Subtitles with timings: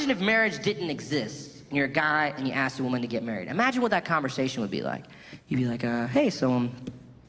[0.00, 3.06] imagine if marriage didn't exist and you're a guy and you asked a woman to
[3.06, 3.48] get married.
[3.48, 5.04] Imagine what that conversation would be like.
[5.48, 6.74] You'd be like, uh, hey, so, um,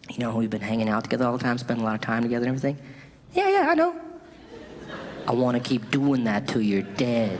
[0.10, 2.24] you know, we've been hanging out together all the time, spending a lot of time
[2.24, 2.82] together and everything.
[3.34, 4.00] Yeah, yeah, I know.
[5.28, 7.38] I want to keep doing that till you're dead.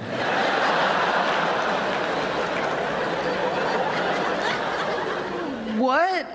[5.80, 6.26] what?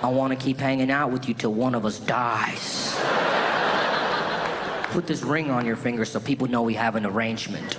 [0.00, 2.96] I want to keep hanging out with you till one of us dies.
[4.90, 7.74] Put this ring on your finger so people know we have an arrangement.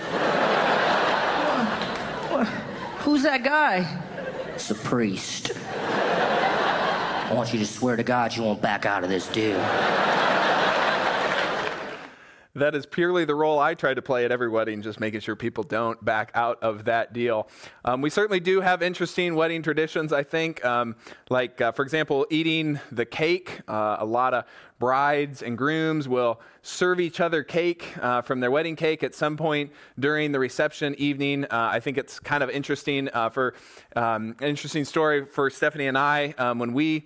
[3.00, 4.04] Who's that guy?
[4.54, 5.52] It's a priest.
[5.56, 9.58] I want you to swear to God you won't back out of this deal.
[12.58, 15.36] That is purely the role I try to play at every wedding, just making sure
[15.36, 17.48] people don't back out of that deal.
[17.86, 20.66] Um, we certainly do have interesting wedding traditions, I think.
[20.66, 20.96] Um,
[21.30, 23.62] like, uh, for example, eating the cake.
[23.68, 24.46] Uh, a lot of
[24.80, 29.38] brides and grooms will serve each other cake uh, from their wedding cake at some
[29.38, 31.46] point during the reception evening.
[31.46, 33.53] Uh, I think it's kind of interesting uh, for
[33.96, 37.06] um, an interesting story for Stephanie and I um, when we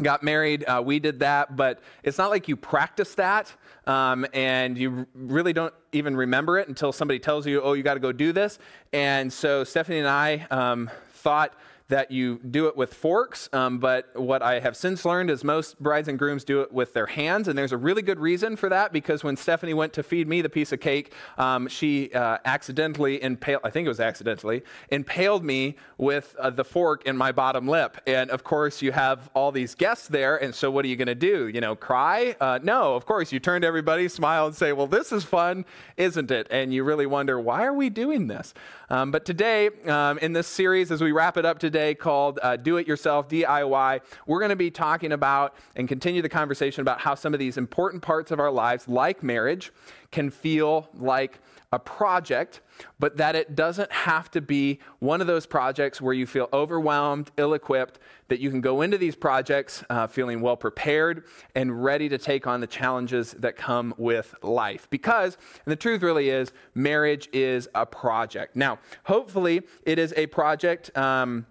[0.00, 3.52] got married, uh, we did that, but it's not like you practice that
[3.86, 7.94] um, and you really don't even remember it until somebody tells you, oh, you got
[7.94, 8.58] to go do this.
[8.92, 11.54] And so Stephanie and I um, thought
[11.88, 15.80] that you do it with forks, um, but what I have since learned is most
[15.80, 18.68] brides and grooms do it with their hands, and there's a really good reason for
[18.68, 22.36] that because when Stephanie went to feed me the piece of cake, um, she uh,
[22.44, 27.32] accidentally impaled, I think it was accidentally, impaled me with uh, the fork in my
[27.32, 27.96] bottom lip.
[28.06, 31.06] And of course, you have all these guests there, and so what are you going
[31.06, 31.48] to do?
[31.48, 32.36] You know, cry?
[32.38, 35.64] Uh, no, of course, you turn to everybody, smile, and say, well, this is fun,
[35.96, 36.48] isn't it?
[36.50, 38.52] And you really wonder, why are we doing this?
[38.90, 42.56] Um, but today, um, in this series, as we wrap it up today called uh,
[42.56, 47.00] Do It Yourself, DIY, we're going to be talking about and continue the conversation about
[47.00, 49.72] how some of these important parts of our lives, like marriage,
[50.10, 51.38] can feel like
[51.70, 52.62] a project,
[52.98, 57.30] but that it doesn't have to be one of those projects where you feel overwhelmed,
[57.36, 61.24] ill equipped, that you can go into these projects uh, feeling well prepared
[61.54, 64.88] and ready to take on the challenges that come with life.
[64.88, 65.36] Because,
[65.66, 68.56] and the truth really is, marriage is a project.
[68.56, 70.96] Now, hopefully, it is a project.
[70.96, 71.46] Um,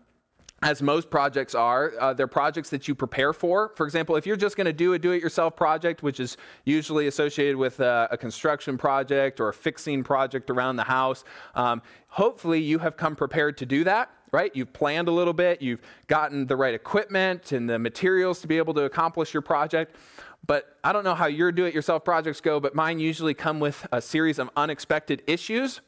[0.64, 3.74] as most projects are, uh, they're projects that you prepare for.
[3.76, 6.36] For example, if you're just going to do a do it yourself project, which is
[6.66, 11.24] usually associated with a, a, construction project or a fixing project around the house,
[11.54, 14.52] um, hopefully you have come prepared to do that, right?
[14.56, 18.58] You've planned a little bit, you've gotten the right equipment and the materials to be
[18.58, 19.96] able to accomplish your project.
[20.48, 23.60] But I don't know how your do it yourself projects go, but mine usually come
[23.60, 25.82] with a series of unexpected issues.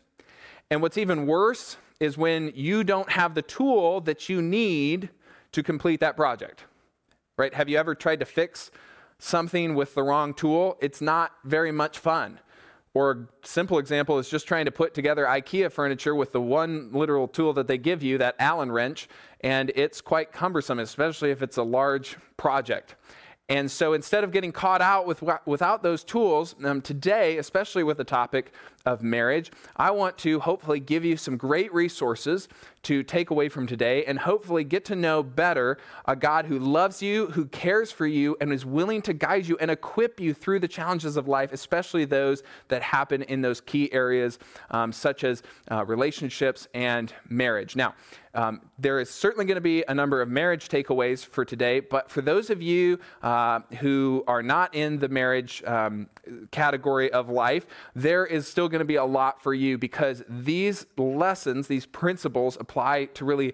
[0.70, 5.10] And what's even worse, is when you don't have the tool that you need
[5.52, 6.64] to complete that project.
[7.38, 7.54] Right?
[7.54, 8.72] Have you ever tried to fix
[9.18, 10.78] something with the wrong tool?
[10.82, 12.40] It's not very much fun.
[12.94, 16.90] Or a simple example is just trying to put together IKEA furniture with the one
[16.92, 19.08] literal tool that they give you, that Allen wrench,
[19.42, 22.96] and it's quite cumbersome, especially if it's a large project.
[23.48, 27.98] And so instead of getting caught out with, without those tools, um, today, especially with
[27.98, 28.54] the topic
[28.90, 32.48] of marriage, I want to hopefully give you some great resources
[32.82, 37.02] to take away from today and hopefully get to know better a God who loves
[37.02, 40.60] you, who cares for you, and is willing to guide you and equip you through
[40.60, 44.40] the challenges of life, especially those that happen in those key areas,
[44.72, 47.76] um, such as uh, relationships and marriage.
[47.76, 47.94] Now,
[48.34, 52.10] um, there is certainly going to be a number of marriage takeaways for today, but
[52.10, 56.08] for those of you uh, who are not in the marriage um,
[56.52, 60.86] category of life, there is still going to be a lot for you because these
[60.98, 63.54] lessons, these principles, apply to really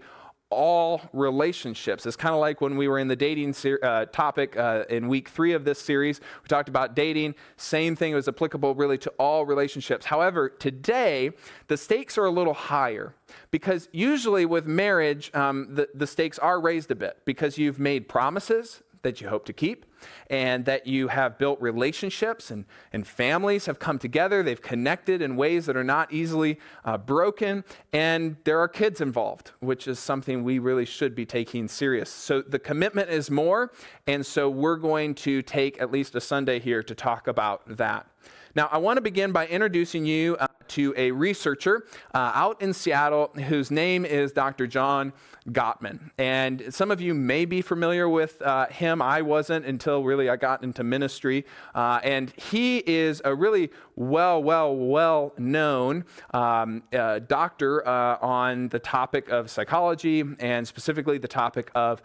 [0.49, 2.05] all relationships.
[2.05, 5.07] It's kind of like when we were in the dating ser- uh, topic uh, in
[5.07, 6.21] week three of this series.
[6.43, 7.35] We talked about dating.
[7.57, 10.05] Same thing was applicable really to all relationships.
[10.05, 11.31] However, today,
[11.67, 13.15] the stakes are a little higher
[13.51, 18.07] because usually with marriage, um, the, the stakes are raised a bit because you've made
[18.07, 19.85] promises that you hope to keep
[20.29, 24.41] and that you have built relationships and, and families have come together.
[24.41, 27.63] They've connected in ways that are not easily uh, broken,
[27.93, 32.09] and there are kids involved, which is something we really should be taking serious.
[32.09, 33.71] So the commitment is more,
[34.07, 38.07] and so we're going to take at least a Sunday here to talk about that.
[38.55, 42.73] Now, I want to begin by introducing you uh, to a researcher uh, out in
[42.73, 44.67] Seattle whose name is Dr.
[44.67, 45.13] John
[45.49, 46.11] Gottman.
[46.17, 49.01] And some of you may be familiar with uh, him.
[49.01, 51.45] I wasn't until really I got into ministry.
[51.73, 58.67] Uh, and he is a really well, well, well known um, uh, doctor uh, on
[58.67, 62.01] the topic of psychology and specifically the topic of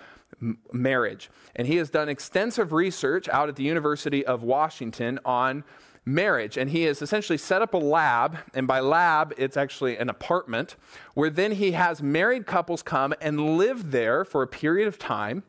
[0.73, 1.29] marriage.
[1.57, 5.65] And he has done extensive research out at the University of Washington on
[6.05, 6.57] marriage.
[6.57, 10.77] And he has essentially set up a lab, and by lab, it's actually an apartment,
[11.15, 15.43] where then he has married couples come and live there for a period of time.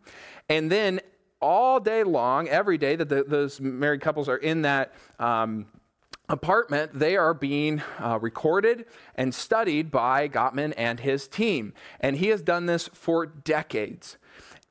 [0.50, 1.00] And then
[1.42, 5.65] all day long, every day that the, those married couples are in that um,
[6.30, 11.74] apartment, they are being uh, recorded and studied by Gottman and his team.
[12.00, 14.18] And he has done this for decades.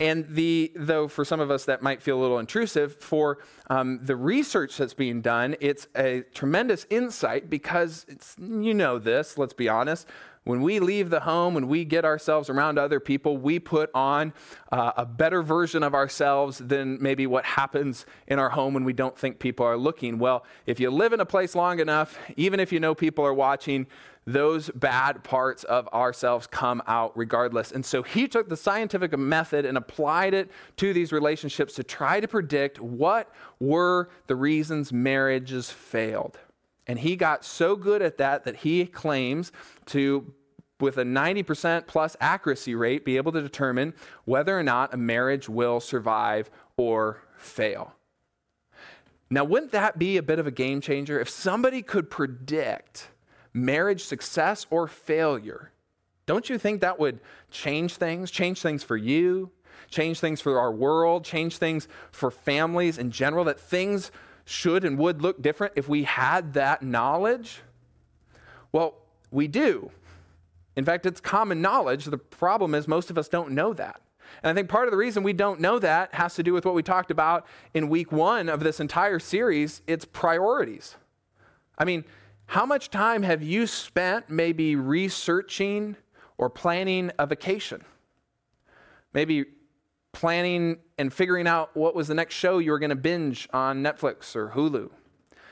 [0.01, 3.39] And the, though for some of us that might feel a little intrusive, for
[3.69, 8.07] um, the research that's being done, it's a tremendous insight because
[8.39, 10.09] you know this, let's be honest.
[10.45, 14.33] When we leave the home, when we get ourselves around other people, we put on
[14.73, 18.95] uh, a better version of ourselves than maybe what happens in our home when we
[18.95, 20.19] don't think people are looking.
[20.19, 23.35] Well, if you live in a place long enough, even if you know people are
[23.35, 23.87] watching,
[24.27, 27.71] those bad parts of ourselves come out regardless.
[27.73, 32.19] And so he took the scientific method and applied it to these relationships to try
[32.19, 36.39] to predict what were the reasons marriages failed.
[36.91, 39.53] And he got so good at that that he claims
[39.87, 40.35] to,
[40.81, 43.95] with a 90% plus accuracy rate, be able to determine
[44.25, 47.95] whether or not a marriage will survive or fail.
[49.31, 51.21] Now, wouldn't that be a bit of a game changer?
[51.21, 53.11] If somebody could predict
[53.55, 55.71] marriage success or failure,
[56.27, 57.21] don't you think that would
[57.53, 58.33] change things?
[58.33, 59.53] Change things for you,
[59.91, 64.11] change things for our world, change things for families in general, that things
[64.45, 67.61] should and would look different if we had that knowledge?
[68.73, 68.95] Well,
[69.31, 69.91] we do.
[70.77, 72.07] In fact, it's common knowledge.
[72.07, 74.01] The problem is most of us don't know that.
[74.43, 76.65] And I think part of the reason we don't know that has to do with
[76.65, 80.97] what we talked about in week one of this entire series it's priorities.
[81.77, 82.05] I mean,
[82.47, 85.97] how much time have you spent maybe researching
[86.39, 87.85] or planning a vacation?
[89.13, 89.47] Maybe
[90.13, 93.83] planning and figuring out what was the next show you were going to binge on
[93.83, 94.91] Netflix or Hulu?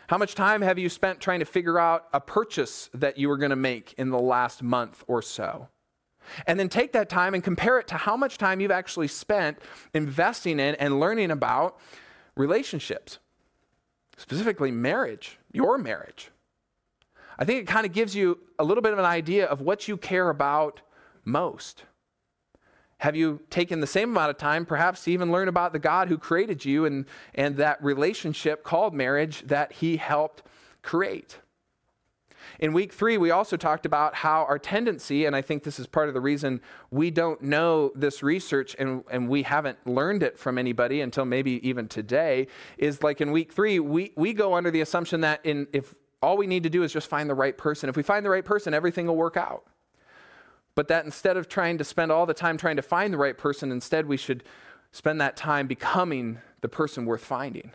[0.09, 3.37] How much time have you spent trying to figure out a purchase that you were
[3.37, 5.69] going to make in the last month or so?
[6.47, 9.59] And then take that time and compare it to how much time you've actually spent
[9.95, 11.79] investing in and learning about
[12.37, 13.19] relationships,
[14.17, 16.31] specifically marriage, your marriage.
[17.39, 19.89] I think it kind of gives you a little bit of an idea of what
[19.89, 20.81] you care about
[21.25, 21.85] most.
[22.99, 26.09] Have you taken the same amount of time, perhaps, to even learn about the God
[26.09, 30.43] who created you and, and that relationship called marriage that He helped
[30.83, 31.39] create?
[32.59, 35.87] In week three, we also talked about how our tendency, and I think this is
[35.87, 36.61] part of the reason
[36.91, 41.67] we don't know this research and, and we haven't learned it from anybody until maybe
[41.69, 42.49] even today,
[42.79, 46.37] is like in week three, we, we go under the assumption that in, if all
[46.37, 47.89] we need to do is just find the right person.
[47.89, 49.65] If we find the right person, everything will work out.
[50.79, 53.37] But that instead of trying to spend all the time trying to find the right
[53.37, 54.45] person, instead we should
[54.93, 57.73] spend that time becoming the person worth finding.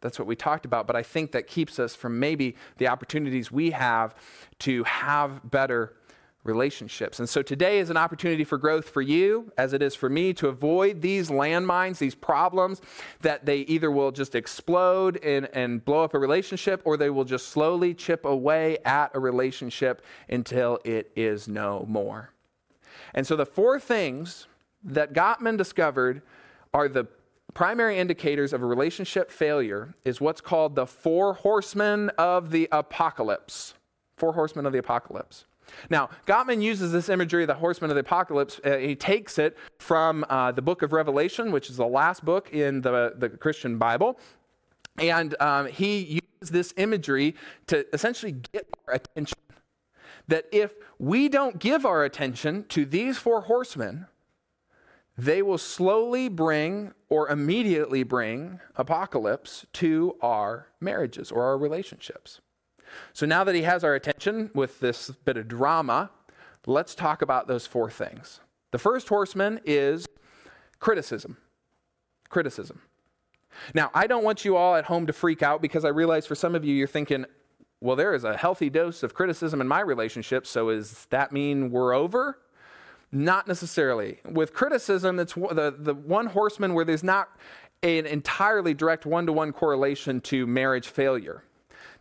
[0.00, 0.86] That's what we talked about.
[0.86, 4.14] But I think that keeps us from maybe the opportunities we have
[4.60, 5.96] to have better
[6.44, 7.18] relationships.
[7.18, 10.32] And so today is an opportunity for growth for you, as it is for me,
[10.34, 12.80] to avoid these landmines, these problems
[13.22, 17.24] that they either will just explode and, and blow up a relationship or they will
[17.24, 22.30] just slowly chip away at a relationship until it is no more.
[23.14, 24.46] And so the four things
[24.84, 26.22] that Gottman discovered
[26.74, 27.06] are the
[27.54, 33.74] primary indicators of a relationship failure is what's called the four horsemen of the apocalypse.
[34.16, 35.46] Four horsemen of the apocalypse.
[35.90, 38.60] Now, Gottman uses this imagery of the horsemen of the apocalypse.
[38.64, 42.52] Uh, he takes it from uh, the book of Revelation, which is the last book
[42.52, 44.18] in the, the Christian Bible.
[44.98, 47.34] And um, he uses this imagery
[47.66, 49.38] to essentially get our attention.
[50.28, 54.06] That if we don't give our attention to these four horsemen,
[55.16, 62.40] they will slowly bring or immediately bring apocalypse to our marriages or our relationships.
[63.12, 66.10] So now that he has our attention with this bit of drama,
[66.66, 68.40] let's talk about those four things.
[68.72, 70.06] The first horseman is
[70.80, 71.36] criticism.
[72.28, 72.80] Criticism.
[73.72, 76.34] Now, I don't want you all at home to freak out because I realize for
[76.34, 77.24] some of you, you're thinking,
[77.80, 81.70] well, there is a healthy dose of criticism in my relationship, so does that mean
[81.70, 82.38] we're over?
[83.12, 84.18] Not necessarily.
[84.28, 87.28] With criticism, it's the, the one horseman where there's not
[87.82, 91.44] an entirely direct one to one correlation to marriage failure.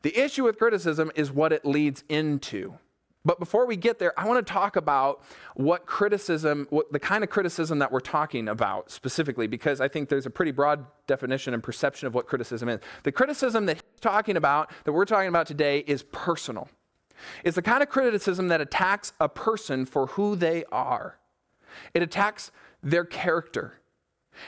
[0.04, 2.78] The issue with criticism is what it leads into.
[3.26, 5.24] But before we get there, I want to talk about
[5.56, 10.10] what criticism, what the kind of criticism that we're talking about specifically, because I think
[10.10, 12.82] there's a pretty broad definition and perception of what criticism is.
[13.04, 16.68] The criticism that he's talking about, that we're talking about today, is personal.
[17.46, 21.18] It's the kind of criticism that attacks a person for who they are,
[21.94, 23.80] it attacks their character.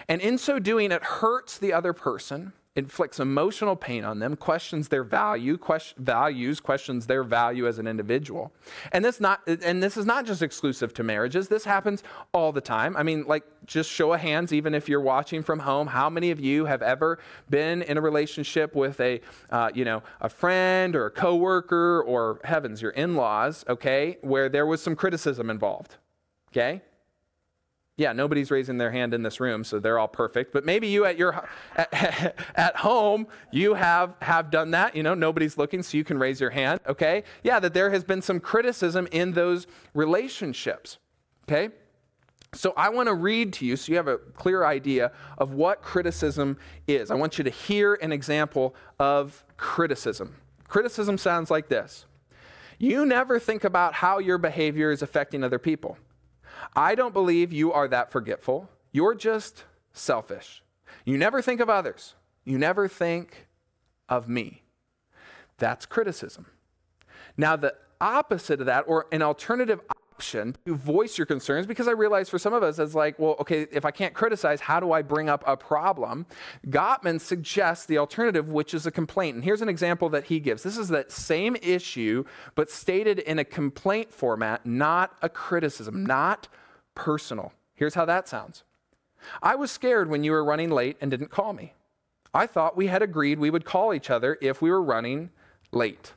[0.10, 4.89] And in so doing, it hurts the other person inflicts emotional pain on them, questions
[4.89, 8.51] their value, question, values, questions their value as an individual.
[8.91, 11.48] And this not and this is not just exclusive to marriages.
[11.48, 12.03] This happens
[12.34, 12.98] all the time.
[12.98, 16.32] I mean, like just show of hands even if you're watching from home, how many
[16.32, 20.96] of you have ever been in a relationship with a uh, you know, a friend
[20.96, 25.96] or a coworker or heavens, your in-laws, okay, where there was some criticism involved.
[26.51, 26.82] Okay?
[27.98, 30.52] Yeah, nobody's raising their hand in this room, so they're all perfect.
[30.52, 31.48] But maybe you at your
[31.78, 34.98] at, at, home, you have have done that.
[34.98, 36.82] You know, nobody's looking, so you can raise your hand.
[36.88, 40.98] Okay, yeah, that there has been some criticism in those relationships.
[41.48, 41.70] Okay,
[42.54, 45.82] so I want to read to you so you have a clear idea of what
[45.82, 47.12] criticism is.
[47.12, 50.36] I want you to hear an example of criticism.
[50.68, 52.06] Criticism sounds like this:
[52.78, 55.98] You never think about how your behavior is affecting other people.
[56.76, 58.70] I don't believe you are that forgetful.
[58.92, 60.64] You're just selfish.
[61.04, 62.16] You never think of others.
[62.44, 63.48] You never think
[64.08, 64.64] of me.
[65.58, 66.48] That's criticism.
[67.38, 69.82] Now, the opposite of that, or an alternative
[70.16, 73.36] option to voice your concerns, because I realize for some of us, it's like, well,
[73.42, 76.26] okay, if I can't criticize, how do I bring up a problem?
[76.68, 79.36] Gottman suggests the alternative, which is a complaint.
[79.36, 80.64] And here's an example that he gives.
[80.64, 82.24] This is that same issue,
[82.56, 86.48] but stated in a complaint format, not a criticism, not
[86.94, 87.52] personal.
[87.74, 88.64] Here's how that sounds
[89.44, 91.74] I was scared when you were running late and didn't call me.
[92.34, 95.30] I thought we had agreed we would call each other if we were running
[95.72, 96.14] late.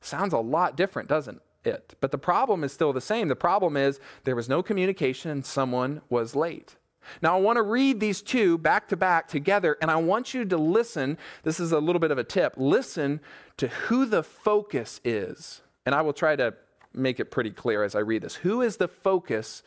[0.00, 1.42] Sounds a lot different, doesn't it?
[1.62, 3.28] But the problem is still the same.
[3.28, 6.76] The problem is there was no communication and someone was late.
[7.22, 10.44] Now, I want to read these two back to back together, and I want you
[10.44, 11.18] to listen.
[11.42, 12.54] This is a little bit of a tip.
[12.56, 13.20] Listen
[13.56, 15.62] to who the focus is.
[15.86, 16.54] And I will try to
[16.94, 18.36] make it pretty clear as I read this.
[18.36, 19.62] Who is the focus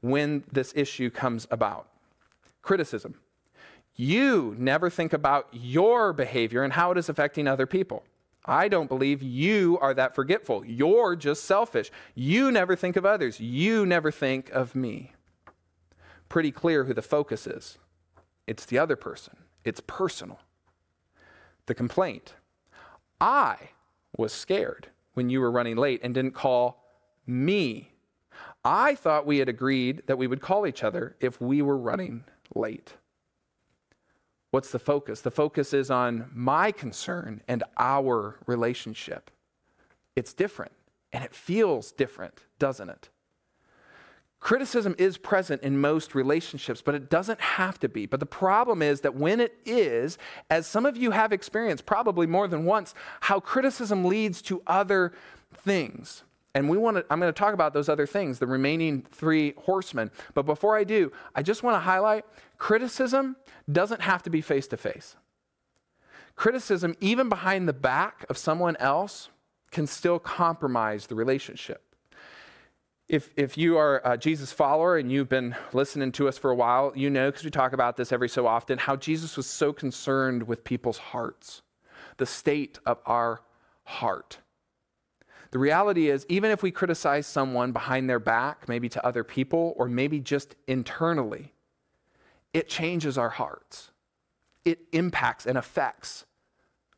[0.00, 1.88] when this issue comes about?
[2.62, 3.14] Criticism.
[3.94, 8.04] You never think about your behavior and how it is affecting other people.
[8.44, 10.64] I don't believe you are that forgetful.
[10.64, 11.90] You're just selfish.
[12.14, 13.38] You never think of others.
[13.40, 15.12] You never think of me.
[16.28, 17.78] Pretty clear who the focus is.
[18.46, 20.40] It's the other person, it's personal.
[21.66, 22.34] The complaint.
[23.20, 23.70] I
[24.16, 26.84] was scared when you were running late and didn't call
[27.24, 27.92] me.
[28.64, 32.24] I thought we had agreed that we would call each other if we were running
[32.54, 32.94] late.
[34.52, 35.22] What's the focus?
[35.22, 39.30] The focus is on my concern and our relationship.
[40.14, 40.72] It's different,
[41.10, 43.08] and it feels different, doesn't it?
[44.40, 48.04] Criticism is present in most relationships, but it doesn't have to be.
[48.04, 50.18] But the problem is that when it is,
[50.50, 55.12] as some of you have experienced probably more than once, how criticism leads to other
[55.54, 56.24] things.
[56.54, 59.54] And we want to, I'm going to talk about those other things, the remaining three
[59.56, 60.10] horsemen.
[60.34, 62.26] But before I do, I just want to highlight
[62.58, 63.36] criticism
[63.70, 65.16] doesn't have to be face to face.
[66.36, 69.30] Criticism, even behind the back of someone else,
[69.70, 71.82] can still compromise the relationship.
[73.08, 76.54] If, if you are a Jesus follower and you've been listening to us for a
[76.54, 79.72] while, you know, because we talk about this every so often, how Jesus was so
[79.72, 81.62] concerned with people's hearts,
[82.18, 83.40] the state of our
[83.84, 84.38] heart.
[85.52, 89.74] The reality is, even if we criticize someone behind their back, maybe to other people,
[89.76, 91.52] or maybe just internally,
[92.54, 93.90] it changes our hearts.
[94.64, 96.24] It impacts and affects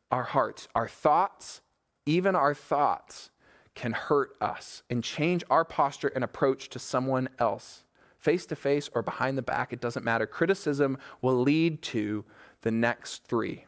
[0.09, 1.61] our hearts, our thoughts,
[2.05, 3.29] even our thoughts
[3.73, 7.83] can hurt us and change our posture and approach to someone else.
[8.17, 10.25] Face to face or behind the back, it doesn't matter.
[10.25, 12.23] Criticism will lead to
[12.61, 13.65] the next three.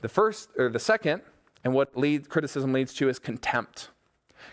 [0.00, 1.22] The first, or the second,
[1.64, 3.88] and what lead, criticism leads to is contempt.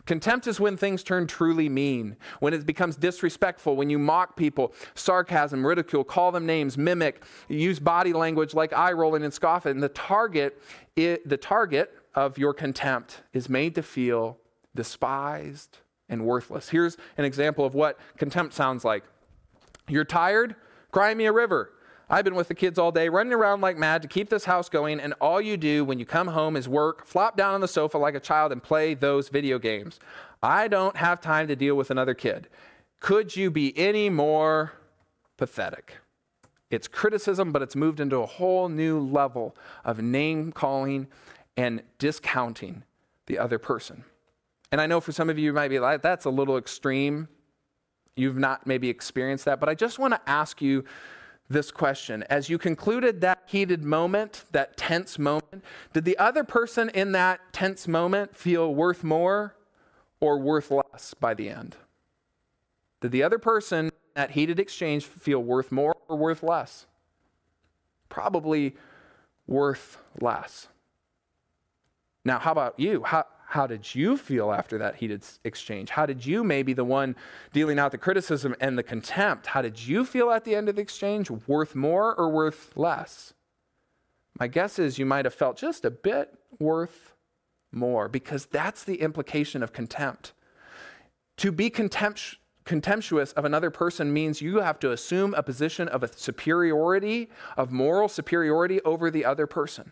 [0.06, 4.74] Contempt is when things turn truly mean, when it becomes disrespectful, when you mock people,
[4.96, 9.74] sarcasm, ridicule, call them names, mimic, use body language like eye rolling and scoffing.
[9.74, 10.62] And the target,
[10.96, 14.38] it, the target of your contempt is made to feel
[14.76, 16.70] despised and worthless.
[16.70, 19.04] Here's an example of what contempt sounds like.
[19.88, 20.56] You're tired?
[20.92, 21.74] Cry me a river.
[22.12, 24.68] I've been with the kids all day, running around like mad to keep this house
[24.68, 27.70] going, and all you do when you come home is work, flop down on the
[27.70, 29.98] sofa like a child, and play those video games.
[30.44, 32.50] I don't have time to deal with another kid.
[33.00, 34.74] Could you be any more
[35.38, 36.00] pathetic?
[36.70, 41.08] It's criticism, but it's moved into a whole new level of name calling
[41.56, 42.84] and discounting
[43.28, 44.04] the other person.
[44.70, 47.30] And I know for some of you, you might be like, that's a little extreme.
[48.18, 50.84] You've not maybe experienced that, but I just want to ask you
[51.52, 52.24] this question.
[52.30, 57.40] As you concluded that heated moment, that tense moment, did the other person in that
[57.54, 59.56] tense moment feel worth more
[60.20, 61.76] or worth less by the end?
[63.02, 66.86] Did the other person in that heated exchange feel worth more or worth less?
[68.12, 68.76] probably
[69.48, 70.68] worth less.
[72.24, 73.02] Now, how about you?
[73.04, 75.90] How, how did you feel after that heated exchange?
[75.90, 77.18] How did you, maybe the one
[77.52, 80.78] dealing out the criticism and the contempt, how did you feel at the end of
[80.78, 81.30] the exchange?
[81.30, 83.34] Worth more or worth less?
[84.40, 87.14] My guess is you might have felt just a bit worth
[87.74, 90.32] more because that's the implication of contempt.
[91.36, 96.04] To be contempt, contemptuous of another person means you have to assume a position of
[96.04, 99.92] a superiority, of moral superiority over the other person.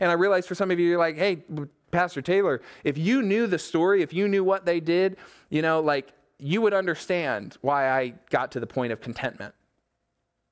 [0.00, 1.44] And I realize for some of you, you're like, hey,
[1.90, 5.16] Pastor Taylor, if you knew the story, if you knew what they did,
[5.48, 9.54] you know, like you would understand why I got to the point of contentment.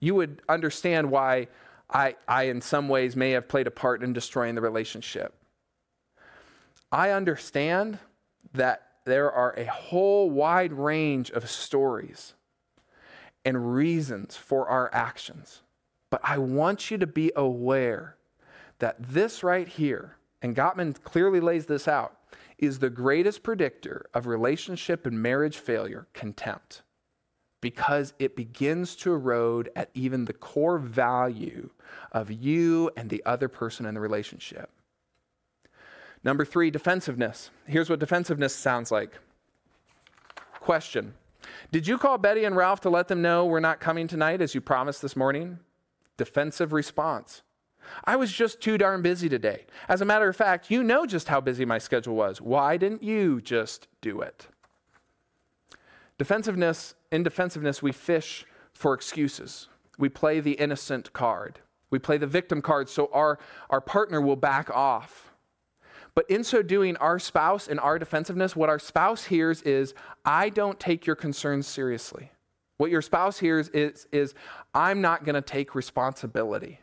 [0.01, 1.49] You would understand why
[1.91, 5.35] I, I, in some ways, may have played a part in destroying the relationship.
[6.91, 7.99] I understand
[8.53, 12.35] that there are a whole wide range of stories
[13.45, 15.63] and reasons for our actions.
[16.11, 18.17] But I want you to be aware
[18.81, 22.19] that this right here, and Gottman clearly lays this out,
[22.57, 26.83] is the greatest predictor of relationship and marriage failure contempt
[27.61, 31.71] because it begins to erode at even the core value
[32.13, 34.71] of you and the other person in the relationship.
[36.23, 37.51] Number three, defensiveness.
[37.67, 39.19] Here's what defensiveness sounds like.
[40.61, 41.15] Question
[41.73, 44.55] Did you call Betty and Ralph to let them know we're not coming tonight as
[44.55, 45.59] you promised this morning?
[46.17, 47.43] Defensive response.
[48.05, 49.67] I was just too darn busy today.
[49.89, 52.41] As a matter of fact, you know just how busy my schedule was.
[52.41, 54.49] Why didn't you just do it?
[56.19, 59.69] Defensiveness, in defensiveness, we fish for excuses.
[59.99, 61.61] We play the innocent card.
[61.91, 63.39] We play the victim card so our,
[63.71, 65.33] our partner will back off.
[66.15, 69.93] But in so doing, our spouse, in our defensiveness, what our spouse hears is,
[70.25, 72.31] I don't take your concerns seriously.
[72.79, 74.35] What your spouse hears is, is
[74.75, 76.81] I'm not going to take responsibility.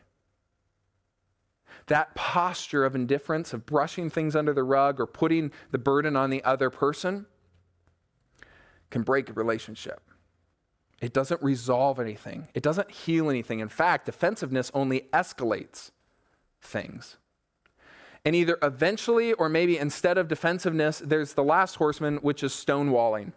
[1.86, 6.30] That posture of indifference, of brushing things under the rug or putting the burden on
[6.30, 7.26] the other person,
[8.90, 10.00] can break a relationship.
[11.00, 13.60] It doesn't resolve anything, it doesn't heal anything.
[13.60, 15.90] In fact, defensiveness only escalates
[16.60, 17.18] things.
[18.24, 23.32] And either eventually or maybe instead of defensiveness, there's the last horseman, which is stonewalling.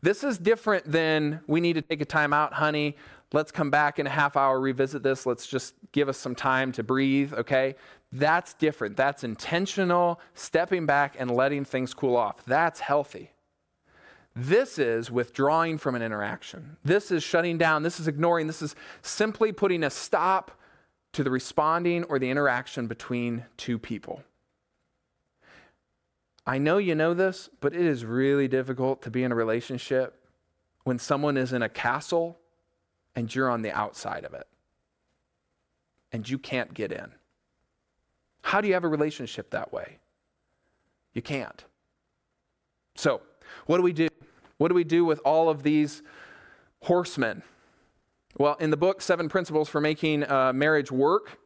[0.00, 2.96] This is different than we need to take a time out, honey.
[3.32, 5.26] Let's come back in a half hour, revisit this.
[5.26, 7.74] Let's just give us some time to breathe, okay?
[8.10, 8.96] That's different.
[8.96, 12.42] That's intentional, stepping back and letting things cool off.
[12.46, 13.32] That's healthy.
[14.34, 16.76] This is withdrawing from an interaction.
[16.84, 17.82] This is shutting down.
[17.82, 18.46] This is ignoring.
[18.46, 20.52] This is simply putting a stop
[21.12, 24.22] to the responding or the interaction between two people.
[26.46, 30.18] I know you know this, but it is really difficult to be in a relationship
[30.84, 32.38] when someone is in a castle
[33.18, 34.46] and you're on the outside of it
[36.12, 37.08] and you can't get in.
[38.42, 39.98] How do you have a relationship that way?
[41.14, 41.64] You can't.
[42.94, 43.20] So,
[43.66, 44.06] what do we do?
[44.58, 46.00] What do we do with all of these
[46.82, 47.42] horsemen?
[48.36, 51.40] Well, in the book, Seven Principles for Making uh, Marriage Work,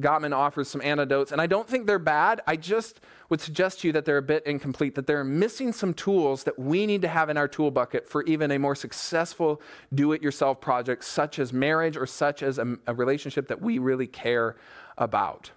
[0.00, 2.40] Gottman offers some antidotes, and I don't think they're bad.
[2.46, 5.94] I just would suggest to you that they're a bit incomplete, that they're missing some
[5.94, 9.60] tools that we need to have in our tool bucket for even a more successful
[9.94, 13.78] do it yourself project, such as marriage or such as a, a, relationship that we
[13.78, 14.56] really care
[14.98, 15.52] about.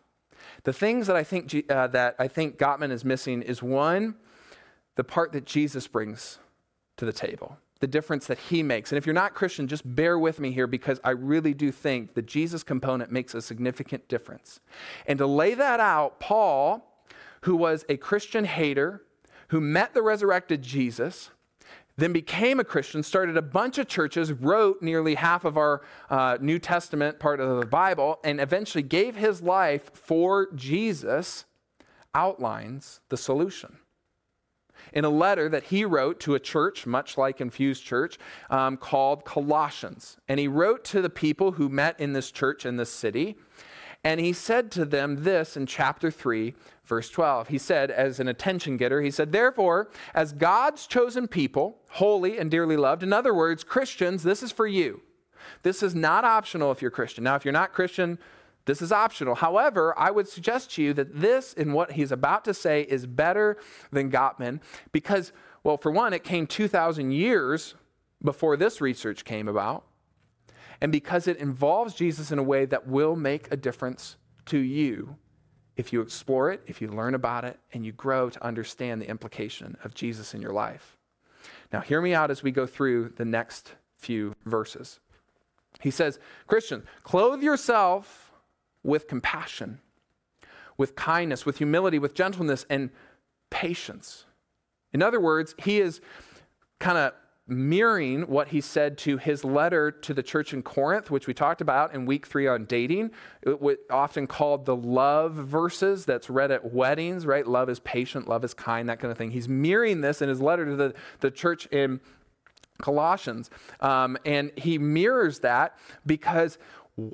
[0.63, 4.15] The things that I think, uh, that I think Gottman is missing is one,
[4.95, 6.38] the part that Jesus brings
[6.97, 8.93] to the table the difference that he makes.
[8.93, 12.13] And if you're not Christian, just bear with me here because I really do think
[12.13, 14.62] the Jesus component makes a significant difference.
[15.06, 17.06] And to lay that out, Paul,
[17.41, 19.02] who was a Christian hater,
[19.50, 21.32] who met the resurrected Jesus,
[21.98, 26.38] then became a Christian, started a bunch of churches, wrote nearly half of our uh,
[26.39, 31.43] New Testament part of the Bible, and eventually gave his life for Jesus,
[32.15, 33.80] outlines the solution
[34.93, 38.17] in a letter that he wrote to a church, much like Infuse Church,
[38.49, 40.17] um, called Colossians.
[40.27, 43.36] And he wrote to the people who met in this church in this city.
[44.03, 46.53] And he said to them this in chapter 3,
[46.86, 47.47] verse 12.
[47.47, 52.51] He said, as an attention getter, he said, Therefore, as God's chosen people, holy and
[52.51, 55.01] dearly loved, in other words, Christians, this is for you.
[55.62, 57.23] This is not optional if you're Christian.
[57.23, 58.19] Now, if you're not Christian,
[58.65, 59.36] this is optional.
[59.36, 63.06] However, I would suggest to you that this, in what he's about to say, is
[63.06, 63.58] better
[63.91, 65.32] than Gottman because,
[65.63, 67.76] well, for one, it came 2,000 years
[68.23, 69.84] before this research came about,
[70.80, 75.17] and because it involves Jesus in a way that will make a difference to you
[75.76, 79.10] if you explore it, if you learn about it, and you grow to understand the
[79.10, 80.97] implication of Jesus in your life.
[81.71, 84.99] Now, hear me out as we go through the next few verses.
[85.82, 88.32] He says, Christian, clothe yourself
[88.84, 89.80] with compassion,
[90.78, 92.89] with kindness, with humility, with gentleness, and
[93.50, 94.26] patience.
[94.91, 96.02] In other words, he is
[96.80, 97.13] kind of
[97.46, 101.60] mirroring what he said to his letter to the church in Corinth, which we talked
[101.60, 103.12] about in week three on dating,
[103.89, 107.46] often called the love verses that's read at weddings, right?
[107.46, 109.32] Love is patient, love is kind, that kind of thing.
[109.32, 112.00] He's mirroring this in his letter to the, the church in
[112.82, 113.50] Colossians.
[113.82, 116.58] Um, and he mirrors that because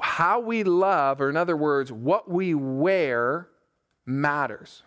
[0.02, 3.48] how we love, or in other words, what we wear,
[4.06, 4.84] matters.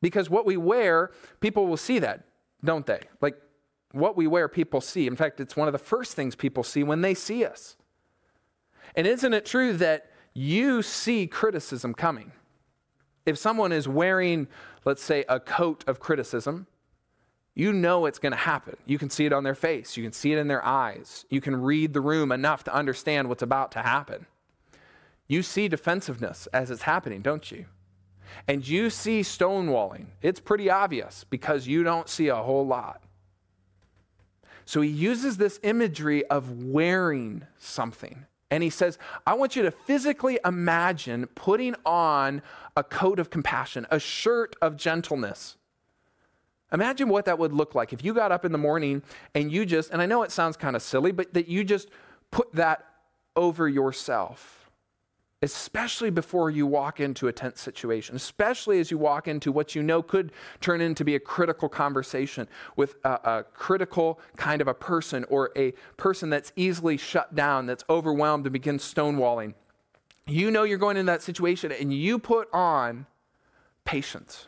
[0.00, 2.24] Because what we wear, people will see that,
[2.64, 3.00] don't they?
[3.20, 3.36] Like
[3.92, 5.06] what we wear, people see.
[5.06, 7.76] In fact, it's one of the first things people see when they see us.
[8.96, 12.32] And isn't it true that you see criticism coming?
[13.26, 14.48] If someone is wearing,
[14.84, 16.66] let's say, a coat of criticism,
[17.54, 18.76] you know it's going to happen.
[18.86, 21.40] You can see it on their face, you can see it in their eyes, you
[21.40, 24.26] can read the room enough to understand what's about to happen.
[25.30, 27.66] You see defensiveness as it's happening, don't you?
[28.48, 30.06] And you see stonewalling.
[30.22, 33.00] It's pretty obvious because you don't see a whole lot.
[34.64, 38.26] So he uses this imagery of wearing something.
[38.50, 42.42] And he says, I want you to physically imagine putting on
[42.76, 45.56] a coat of compassion, a shirt of gentleness.
[46.72, 49.00] Imagine what that would look like if you got up in the morning
[49.36, 51.88] and you just, and I know it sounds kind of silly, but that you just
[52.32, 52.84] put that
[53.36, 54.59] over yourself
[55.42, 59.82] especially before you walk into a tense situation, especially as you walk into what you
[59.82, 64.74] know could turn into be a critical conversation with a, a, critical kind of a
[64.74, 69.54] person or a person that's easily shut down, that's overwhelmed and begins stonewalling.
[70.26, 73.06] You know you're going into that situation and you put on
[73.84, 74.46] patience.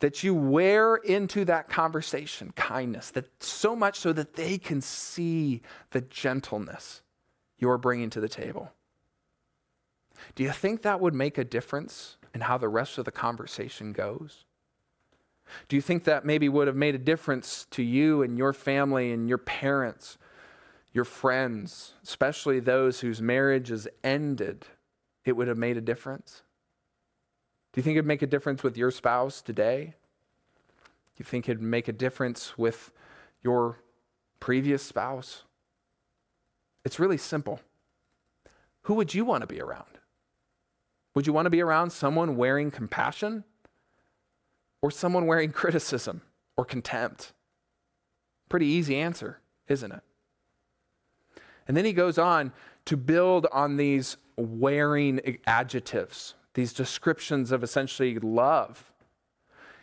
[0.00, 5.62] That you wear into that conversation kindness, that so much so that they can see
[5.90, 7.00] the gentleness
[7.58, 8.72] you're bringing to the table.
[10.34, 13.92] Do you think that would make a difference in how the rest of the conversation
[13.92, 14.44] goes?
[15.68, 19.12] Do you think that maybe would have made a difference to you and your family
[19.12, 20.18] and your parents,
[20.92, 24.66] your friends, especially those whose marriages ended?
[25.24, 26.42] It would have made a difference?
[27.72, 29.94] Do you think it'd make a difference with your spouse today?
[31.16, 32.90] Do you think it'd make a difference with
[33.42, 33.78] your
[34.40, 35.44] previous spouse?
[36.84, 37.60] It's really simple.
[38.82, 39.95] Who would you want to be around?
[41.16, 43.44] Would you want to be around someone wearing compassion
[44.82, 46.20] or someone wearing criticism
[46.58, 47.32] or contempt?
[48.50, 50.02] Pretty easy answer, isn't it?
[51.66, 52.52] And then he goes on
[52.84, 58.92] to build on these wearing adjectives, these descriptions of essentially love.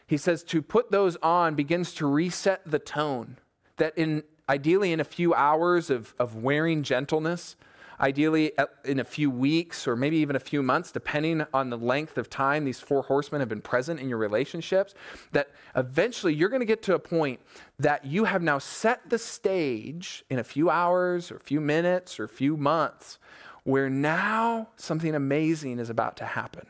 [0.05, 3.37] He says to put those on begins to reset the tone.
[3.77, 7.55] That in ideally in a few hours of, of wearing gentleness,
[7.99, 11.77] ideally uh, in a few weeks or maybe even a few months, depending on the
[11.77, 14.93] length of time these four horsemen have been present in your relationships,
[15.31, 17.39] that eventually you're going to get to a point
[17.79, 22.19] that you have now set the stage in a few hours or a few minutes
[22.19, 23.19] or a few months
[23.63, 26.67] where now something amazing is about to happen.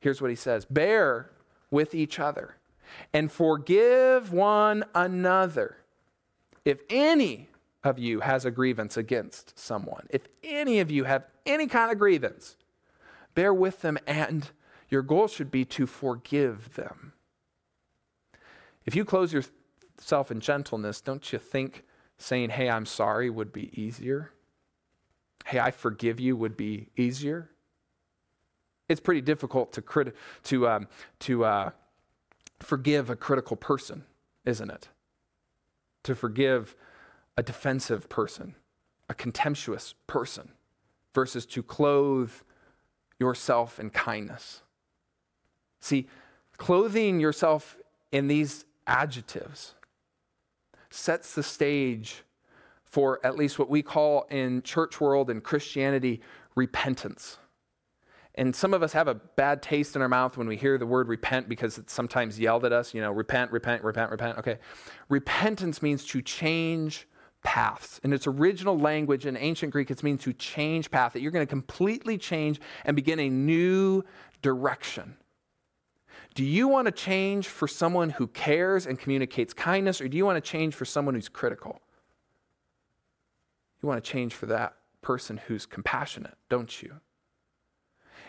[0.00, 1.30] Here's what he says Bear
[1.70, 2.56] with each other
[3.12, 5.78] and forgive one another.
[6.64, 7.48] If any
[7.86, 11.98] of you has a grievance against someone, if any of you have any kind of
[11.98, 12.56] grievance,
[13.34, 14.50] bear with them, and
[14.88, 17.12] your goal should be to forgive them.
[18.84, 21.84] If you close yourself in gentleness, don't you think
[22.18, 24.32] saying, Hey, I'm sorry would be easier?
[25.44, 27.50] Hey, I forgive you would be easier?
[28.88, 30.88] It's pretty difficult to, crit- to, um,
[31.20, 31.70] to uh,
[32.60, 34.04] forgive a critical person,
[34.44, 34.88] isn't it?
[36.04, 36.76] To forgive
[37.36, 38.54] a defensive person,
[39.08, 40.52] a contemptuous person,
[41.14, 42.32] versus to clothe
[43.18, 44.62] yourself in kindness.
[45.80, 46.08] See,
[46.56, 47.76] clothing yourself
[48.12, 49.74] in these adjectives
[50.90, 52.22] sets the stage
[52.84, 56.22] for at least what we call in church world and Christianity
[56.54, 57.38] repentance.
[58.34, 60.86] And some of us have a bad taste in our mouth when we hear the
[60.86, 64.38] word repent because it's sometimes yelled at us, you know, repent, repent, repent, repent.
[64.38, 64.58] Okay.
[65.08, 67.06] Repentance means to change
[67.46, 68.00] paths.
[68.02, 71.46] In its original language in ancient Greek, it means to change path, that you're going
[71.46, 74.02] to completely change and begin a new
[74.42, 75.16] direction.
[76.34, 80.26] Do you want to change for someone who cares and communicates kindness, or do you
[80.26, 81.80] want to change for someone who's critical?
[83.80, 86.94] You want to change for that person who's compassionate, don't you?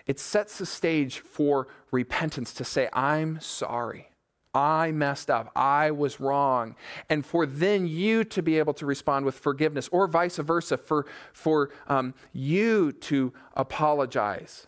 [0.05, 4.09] It sets the stage for repentance to say, I'm sorry.
[4.57, 5.51] I messed up.
[5.55, 6.75] I was wrong.
[7.09, 11.05] And for then you to be able to respond with forgiveness, or vice versa, for,
[11.31, 14.65] for um, you to apologize.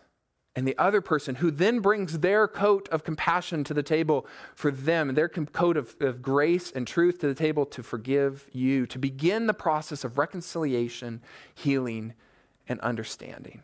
[0.55, 4.71] And the other person who then brings their coat of compassion to the table for
[4.71, 8.99] them, their coat of, of grace and truth to the table to forgive you, to
[8.99, 11.21] begin the process of reconciliation,
[11.55, 12.13] healing,
[12.67, 13.63] and understanding.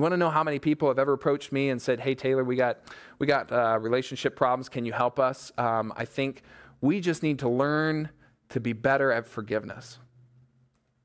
[0.00, 2.42] You want to know how many people have ever approached me and said, "Hey Taylor,
[2.42, 2.78] we got
[3.18, 4.70] we got uh, relationship problems.
[4.70, 6.40] Can you help us?" Um, I think
[6.80, 8.08] we just need to learn
[8.48, 9.98] to be better at forgiveness.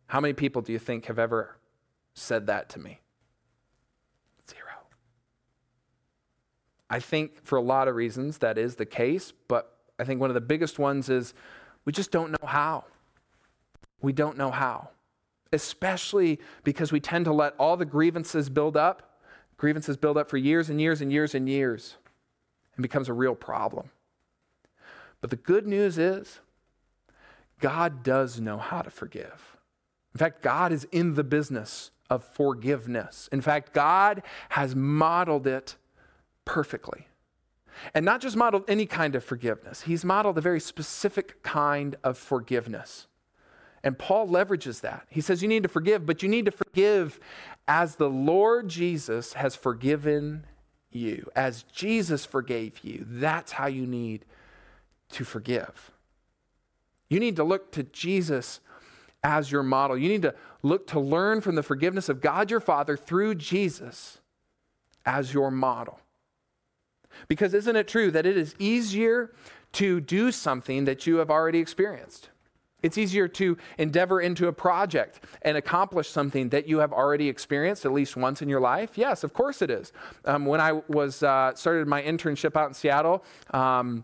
[0.07, 1.57] How many people do you think have ever
[2.13, 3.01] said that to me?
[4.49, 4.87] Zero.
[6.89, 10.29] I think for a lot of reasons that is the case, but I think one
[10.29, 11.33] of the biggest ones is
[11.83, 12.85] we just don't know how.
[14.01, 14.91] We don't know how
[15.51, 19.19] especially because we tend to let all the grievances build up.
[19.57, 21.95] Grievances build up for years and years and years and years
[22.75, 23.89] and becomes a real problem.
[25.21, 26.39] But the good news is,
[27.59, 29.57] God does know how to forgive.
[30.13, 33.29] In fact, God is in the business of forgiveness.
[33.31, 35.75] In fact, God has modeled it
[36.43, 37.07] perfectly.
[37.93, 42.17] And not just modeled any kind of forgiveness, He's modeled a very specific kind of
[42.17, 43.07] forgiveness.
[43.85, 45.05] And Paul leverages that.
[45.09, 47.19] He says, You need to forgive, but you need to forgive
[47.67, 50.45] as the Lord Jesus has forgiven
[50.91, 53.05] you, as Jesus forgave you.
[53.07, 54.25] That's how you need
[55.11, 55.91] to forgive.
[57.09, 58.59] You need to look to Jesus
[59.23, 59.95] as your model.
[59.95, 64.17] You need to look to learn from the forgiveness of God your Father through Jesus
[65.05, 65.99] as your model.
[67.27, 69.31] Because isn't it true that it is easier
[69.73, 72.29] to do something that you have already experienced?
[72.85, 77.83] It's easier to endeavor into a project and accomplish something that you have already experienced
[77.83, 78.95] at least once in your life.
[78.95, 79.91] Yes, of course it is.
[80.23, 83.25] Um, when I was uh, started my internship out in Seattle.
[83.49, 84.03] Um,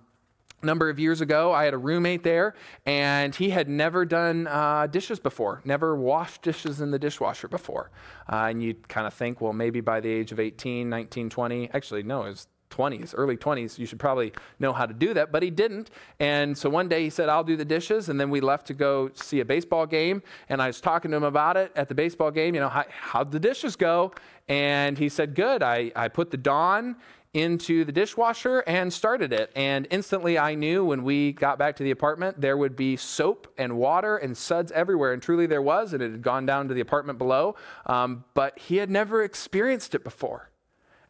[0.64, 2.56] number of years ago, I had a roommate there,
[2.88, 7.92] and he had never done uh, dishes before, never washed dishes in the dishwasher before.
[8.32, 11.70] Uh, and you'd kind of think, well, maybe by the age of 18, 19, 20,
[11.72, 15.32] actually, no, it was 20s, early 20s, you should probably know how to do that,
[15.32, 15.92] but he didn't.
[16.20, 18.10] And so one day he said, I'll do the dishes.
[18.10, 20.24] And then we left to go see a baseball game.
[20.50, 22.86] And I was talking to him about it at the baseball game, you know, how,
[22.90, 24.14] how'd the dishes go?
[24.48, 25.62] And he said, Good.
[25.62, 26.96] I, I put the Dawn
[27.34, 29.52] into the dishwasher and started it.
[29.56, 33.48] And instantly I knew when we got back to the apartment, there would be soap
[33.58, 35.14] and water and suds everywhere.
[35.14, 37.56] And truly there was, and it had gone down to the apartment below.
[37.86, 40.51] Um, but he had never experienced it before.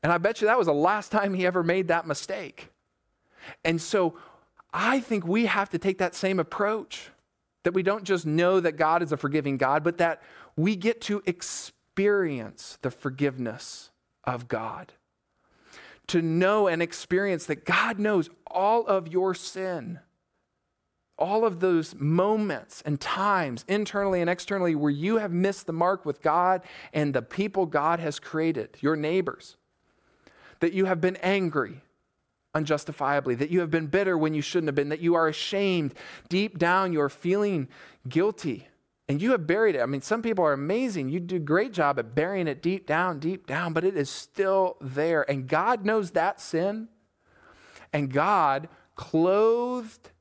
[0.04, 2.70] And I bet you that was the last time he ever made that mistake.
[3.64, 4.18] And so
[4.74, 7.10] I think we have to take that same approach
[7.64, 10.22] that we don't just know that God is a forgiving God, but that
[10.56, 13.92] we get to experience the forgiveness
[14.24, 14.94] of God.
[16.08, 20.00] To know and experience that God knows all of your sin,
[21.18, 26.04] all of those moments and times, internally and externally, where you have missed the mark
[26.04, 29.58] with God and the people God has created, your neighbors
[30.62, 31.82] that you have been angry
[32.54, 35.94] unjustifiably, that you have been bitter when you shouldn't have been, that you are ashamed.
[36.30, 37.68] Deep down, you're feeling
[38.08, 38.68] guilty
[39.08, 39.82] and you have buried it.
[39.82, 41.10] I mean, some people are amazing.
[41.10, 44.10] You do a great job at burying it deep down, deep down, but it is
[44.10, 45.30] still there.
[45.30, 46.88] And God knows that sin.
[47.92, 50.12] And God, clothed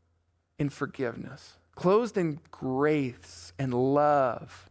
[0.58, 4.68] in forgiveness, clothed in grace and love,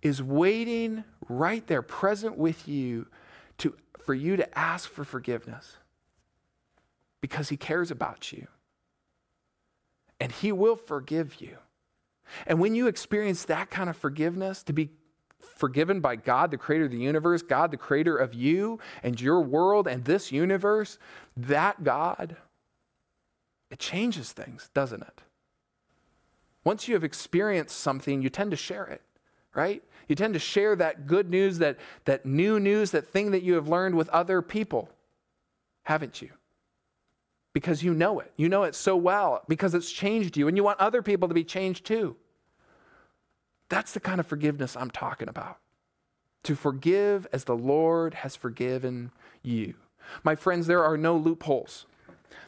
[0.00, 3.08] is waiting right there, present with you
[4.10, 5.76] for you to ask for forgiveness
[7.20, 8.48] because he cares about you.
[10.18, 11.58] And he will forgive you.
[12.44, 14.90] And when you experience that kind of forgiveness, to be
[15.38, 19.42] forgiven by God, the creator of the universe, God, the creator of you and your
[19.42, 20.98] world and this universe,
[21.36, 22.34] that God,
[23.70, 25.20] it changes things, doesn't it?
[26.64, 29.02] Once you have experienced something, you tend to share it,
[29.54, 29.84] right?
[30.10, 33.54] You tend to share that good news, that, that new news, that thing that you
[33.54, 34.90] have learned with other people,
[35.84, 36.30] haven't you?
[37.52, 38.32] Because you know it.
[38.36, 41.34] You know it so well because it's changed you, and you want other people to
[41.34, 42.16] be changed too.
[43.68, 45.58] That's the kind of forgiveness I'm talking about.
[46.42, 49.12] To forgive as the Lord has forgiven
[49.44, 49.74] you.
[50.24, 51.86] My friends, there are no loopholes.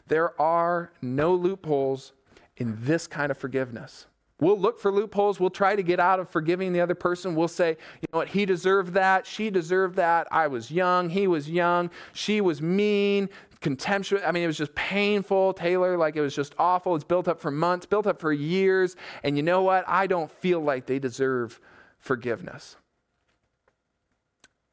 [0.07, 2.11] There are no loopholes
[2.57, 4.07] in this kind of forgiveness.
[4.43, 5.39] We'll look for loopholes.
[5.39, 7.33] We'll try to get out of forgiving the other person.
[7.33, 7.69] We'll say,
[8.01, 9.25] you know what, he deserved that.
[9.25, 10.27] She deserved that.
[10.31, 11.09] I was young.
[11.09, 11.89] He was young.
[12.11, 13.29] She was mean,
[13.61, 14.21] contemptuous.
[14.25, 15.53] I mean, it was just painful.
[15.53, 16.93] Taylor, like it was just awful.
[16.95, 18.97] It's built up for months, built up for years.
[19.23, 19.85] And you know what?
[19.87, 21.61] I don't feel like they deserve
[21.97, 22.75] forgiveness.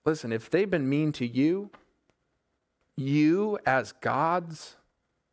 [0.04, 1.70] Listen, if they've been mean to you,
[2.96, 4.74] you as God's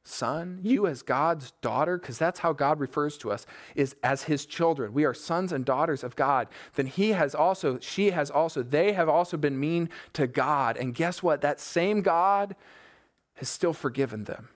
[0.07, 4.45] son, you as God's daughter, because that's how God refers to us, is as his
[4.45, 4.93] children.
[4.93, 6.47] We are sons and daughters of God.
[6.75, 10.77] Then he has also, she has also, they have also been mean to God.
[10.77, 11.41] And guess what?
[11.41, 12.55] That same God
[13.35, 14.49] has still forgiven them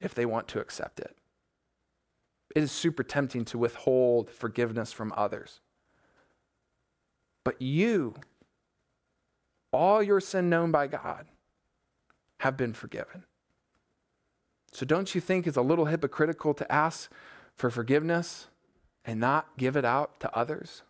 [0.00, 1.16] if they want to accept it.
[2.54, 5.60] It is super tempting to withhold forgiveness from others.
[7.44, 8.14] But you,
[9.72, 11.26] all your sin known by God,
[12.40, 13.24] have been forgiven.
[14.72, 17.10] So don't you think it's a little hypocritical to ask
[17.54, 18.48] for forgiveness
[19.04, 20.82] and not give it out to others?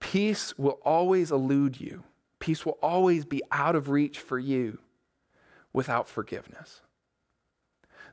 [0.00, 2.04] Peace will always elude you.
[2.38, 4.78] Peace will always be out of reach for you
[5.72, 6.80] without forgiveness.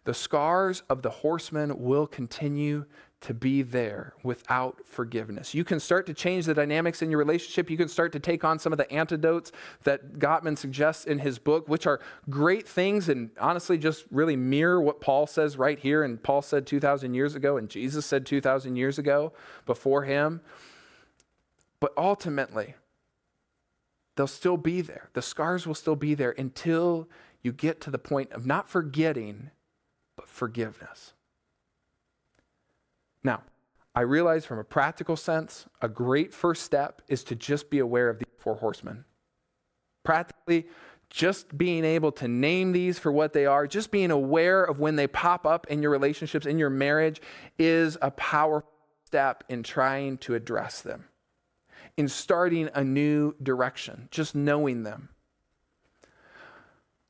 [0.03, 2.85] The scars of the horsemen will continue
[3.21, 5.53] to be there without forgiveness.
[5.53, 7.69] You can start to change the dynamics in your relationship.
[7.69, 9.51] You can start to take on some of the antidotes
[9.83, 14.81] that Gottman suggests in his book, which are great things and honestly just really mirror
[14.81, 16.03] what Paul says right here.
[16.03, 19.33] And Paul said 2,000 years ago, and Jesus said 2,000 years ago
[19.65, 20.39] before him.
[21.81, 22.75] But ultimately,
[24.15, 25.09] they'll still be there.
[25.13, 27.09] The scars will still be there until
[27.41, 29.51] you get to the point of not forgetting,
[30.15, 31.13] but forgiveness.
[33.23, 33.43] Now,
[33.95, 38.09] I realize from a practical sense, a great first step is to just be aware
[38.09, 39.05] of these four horsemen.
[40.03, 40.67] Practically,
[41.09, 44.95] just being able to name these for what they are, just being aware of when
[44.95, 47.19] they pop up in your relationships, in your marriage,
[47.57, 48.69] is a powerful
[49.05, 51.05] step in trying to address them,
[51.97, 55.09] in starting a new direction, just knowing them.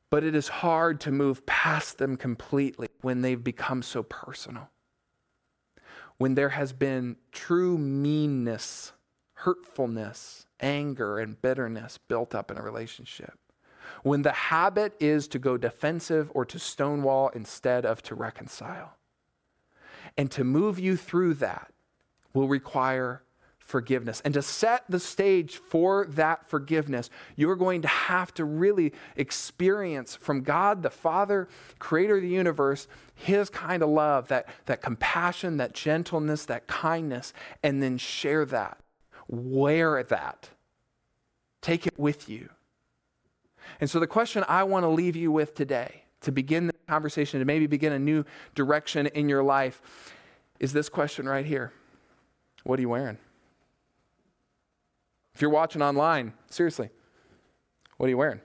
[0.08, 4.70] But it is hard to move past them completely when they've become so personal
[6.20, 8.92] when there has been true meanness,
[9.32, 13.38] hurtfulness, anger, and bitterness built up in a relationship.
[14.02, 18.98] When the habit is to go defensive or to stonewall instead of to reconcile.
[20.14, 21.72] And to move you through that
[22.34, 23.22] will require
[23.70, 24.20] forgiveness.
[24.24, 30.16] And to set the stage for that forgiveness, you're going to have to really experience
[30.16, 35.56] from God the Father, creator of the universe, his kind of love, that, that compassion,
[35.58, 38.78] that gentleness, that kindness, and then share that.
[39.28, 40.50] Wear that.
[41.62, 42.50] Take it with you.
[43.80, 47.38] And so, the question I want to leave you with today, to begin the conversation,
[47.38, 49.80] to maybe begin a new direction in your life,
[50.58, 51.72] is this question right here
[52.64, 53.18] What are you wearing?
[55.40, 56.90] If you're watching online, seriously,
[57.96, 58.42] what are you wearing?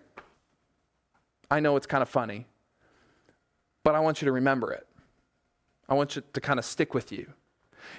[1.52, 2.48] I know it's kind of funny,
[3.84, 4.88] but I want you to remember it.
[5.90, 7.34] I want you to kind of stick with you.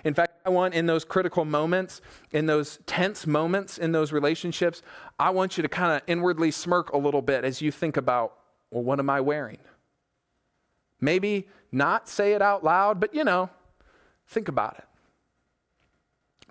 [0.05, 2.01] In fact, I want in those critical moments,
[2.33, 4.81] in those tense moments in those relationships,
[5.19, 8.39] I want you to kind of inwardly smirk a little bit as you think about,
[8.71, 9.59] well, what am I wearing?
[11.03, 13.51] Maybe not say it out loud, but you know,
[14.27, 14.86] think about it.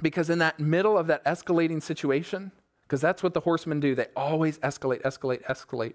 [0.02, 2.52] Because in that middle of that escalating situation,
[2.84, 5.94] because that's what the horsemen do, they always escalate, escalate, escalate.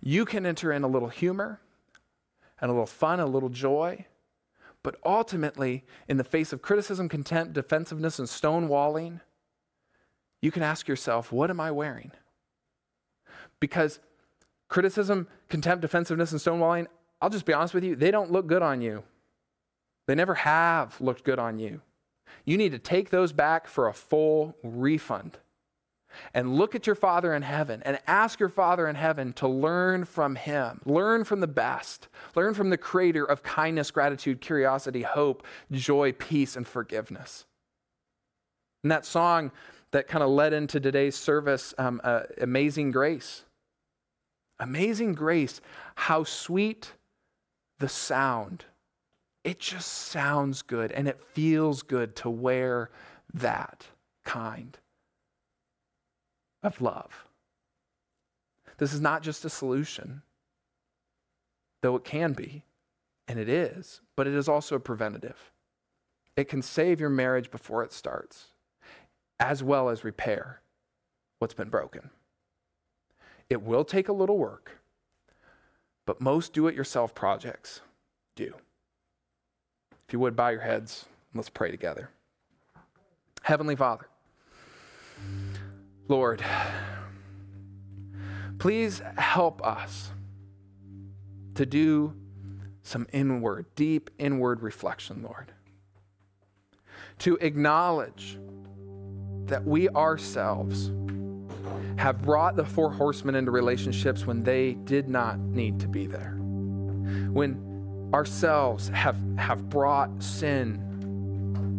[0.00, 1.60] You can enter in a little humor
[2.60, 4.06] and a little fun, a little joy.
[4.82, 9.20] But ultimately, in the face of criticism, contempt, defensiveness, and stonewalling,
[10.40, 12.12] you can ask yourself, what am I wearing?
[13.58, 14.00] Because
[14.68, 16.86] criticism, contempt, defensiveness, and stonewalling,
[17.20, 19.02] I'll just be honest with you, they don't look good on you.
[20.06, 21.82] They never have looked good on you.
[22.44, 25.38] You need to take those back for a full refund.
[26.34, 30.04] And look at your Father in heaven and ask your Father in heaven to learn
[30.04, 30.80] from Him.
[30.84, 32.08] Learn from the best.
[32.34, 37.46] Learn from the Creator of kindness, gratitude, curiosity, hope, joy, peace, and forgiveness.
[38.82, 39.52] And that song
[39.92, 43.44] that kind of led into today's service, um, uh, Amazing Grace.
[44.58, 45.60] Amazing Grace,
[45.94, 46.92] how sweet
[47.78, 48.66] the sound
[49.44, 52.90] it just sounds good and it feels good to wear
[53.32, 53.86] that
[54.24, 54.78] kind
[56.62, 57.26] of love.
[58.78, 60.22] This is not just a solution,
[61.82, 62.64] though it can be,
[63.28, 65.52] and it is, but it is also a preventative.
[66.36, 68.46] It can save your marriage before it starts,
[69.38, 70.60] as well as repair
[71.38, 72.10] what's been broken.
[73.48, 74.80] It will take a little work,
[76.06, 77.80] but most do it yourself projects
[78.36, 78.54] do.
[80.10, 81.06] If you would, bow your heads.
[81.36, 82.10] Let's pray together.
[83.42, 84.08] Heavenly Father,
[86.08, 86.42] Lord,
[88.58, 90.10] please help us
[91.54, 92.12] to do
[92.82, 95.52] some inward, deep inward reflection, Lord.
[97.20, 98.36] To acknowledge
[99.44, 100.90] that we ourselves
[101.98, 106.32] have brought the four horsemen into relationships when they did not need to be there.
[107.30, 107.69] when
[108.12, 110.74] ourselves have, have brought sin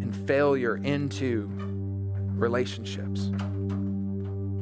[0.02, 1.50] and failure into
[2.36, 3.32] relationships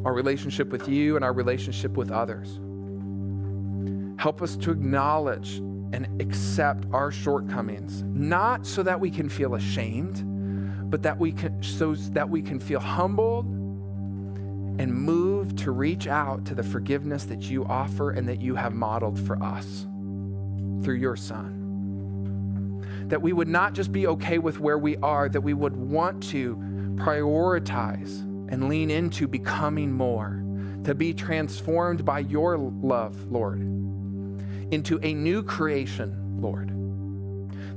[0.06, 2.60] our relationship with you and our relationship with others.
[4.20, 5.58] Help us to acknowledge
[5.92, 10.24] and accept our shortcomings, not so that we can feel ashamed,
[10.90, 13.46] but that we can so that we can feel humbled
[14.80, 18.74] and moved to reach out to the forgiveness that you offer and that you have
[18.74, 19.86] modeled for us
[20.84, 21.59] through your son.
[23.10, 26.24] That we would not just be okay with where we are, that we would want
[26.30, 26.56] to
[26.96, 30.44] prioritize and lean into becoming more,
[30.84, 33.60] to be transformed by your love, Lord,
[34.72, 36.70] into a new creation, Lord.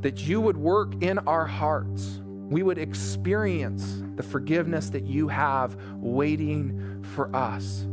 [0.03, 2.21] That you would work in our hearts.
[2.25, 7.87] We would experience the forgiveness that you have waiting for us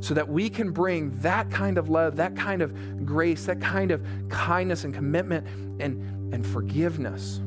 [0.00, 3.90] so that we can bring that kind of love, that kind of grace, that kind
[3.90, 5.46] of kindness and commitment
[5.80, 7.38] and, and forgiveness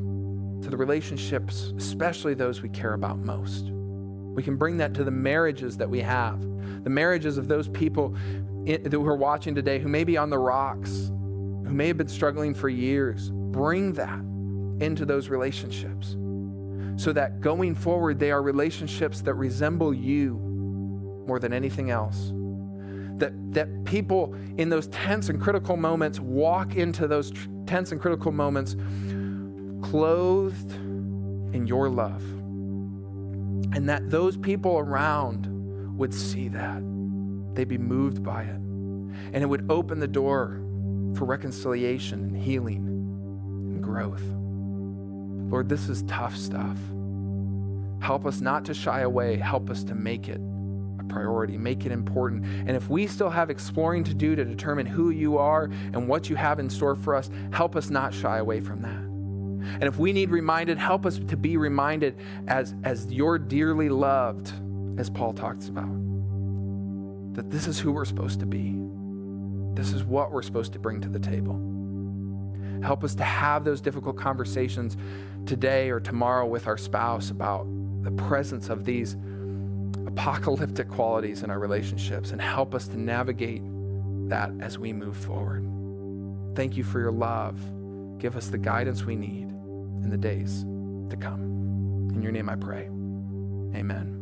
[0.62, 3.66] to the relationships, especially those we care about most.
[3.70, 6.40] We can bring that to the marriages that we have,
[6.84, 8.14] the marriages of those people
[8.64, 12.54] that we're watching today who may be on the rocks, who may have been struggling
[12.54, 13.30] for years.
[13.30, 14.18] Bring that
[14.84, 16.16] into those relationships
[16.96, 20.34] so that going forward, they are relationships that resemble you
[21.26, 22.32] more than anything else.
[23.18, 28.00] That, that people in those tense and critical moments walk into those tr- tense and
[28.00, 28.76] critical moments
[29.82, 30.72] clothed
[31.54, 32.22] in your love
[33.72, 35.46] and that those people around
[35.98, 36.82] would see that.
[37.54, 38.56] They'd be moved by it.
[38.56, 40.62] And it would open the door
[41.14, 44.22] for reconciliation and healing and growth.
[45.50, 46.78] Lord, this is tough stuff.
[48.00, 49.36] Help us not to shy away.
[49.36, 50.40] Help us to make it
[51.08, 52.44] priority, make it important.
[52.44, 56.28] And if we still have exploring to do to determine who you are and what
[56.28, 59.06] you have in store for us, help us not shy away from that.
[59.80, 64.52] And if we need reminded, help us to be reminded as, as you're dearly loved,
[64.98, 65.90] as Paul talks about.
[67.34, 68.74] That this is who we're supposed to be.
[69.74, 71.60] This is what we're supposed to bring to the table.
[72.82, 74.96] Help us to have those difficult conversations
[75.44, 77.66] today or tomorrow with our spouse about
[78.02, 79.16] the presence of these
[80.16, 83.60] apocalyptic qualities in our relationships and help us to navigate
[84.30, 85.62] that as we move forward.
[86.56, 87.60] Thank you for your love.
[88.18, 89.48] Give us the guidance we need
[90.02, 90.64] in the days
[91.10, 92.10] to come.
[92.14, 92.86] In your name I pray.
[93.78, 94.15] Amen.